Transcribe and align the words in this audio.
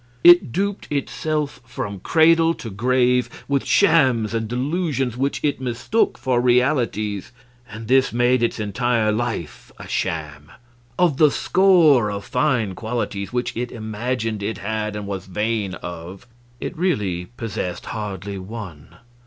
It 0.23 0.51
duped 0.51 0.87
itself 0.91 1.61
from 1.63 1.99
cradle 1.99 2.55
to 2.55 2.71
grave 2.71 3.29
with 3.47 3.67
shams 3.67 4.33
and 4.33 4.47
delusions 4.47 5.15
which 5.15 5.39
it 5.43 5.61
mistook 5.61 6.17
for 6.17 6.41
realities, 6.41 7.31
and 7.69 7.87
this 7.87 8.11
made 8.11 8.41
its 8.41 8.59
entire 8.59 9.11
life 9.11 9.71
a 9.77 9.87
sham. 9.87 10.51
Of 10.97 11.17
the 11.17 11.29
score 11.29 12.09
of 12.09 12.25
fine 12.25 12.73
qualities 12.73 13.31
which 13.31 13.55
it 13.55 13.71
imagined 13.71 14.41
it 14.41 14.57
had 14.57 14.95
and 14.95 15.05
was 15.05 15.27
vain 15.27 15.75
of, 15.75 16.25
it 16.59 16.75
really 16.75 17.27
possessed 17.37 17.85
hardly 17.85 18.39
one. 18.39 18.95